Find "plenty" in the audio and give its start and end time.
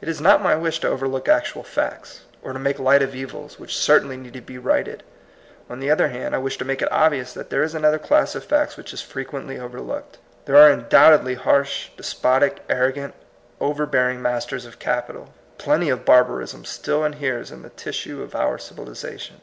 15.58-15.90